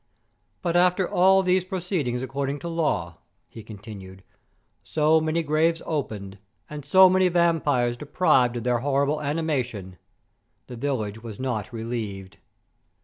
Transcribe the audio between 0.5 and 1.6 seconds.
"But after all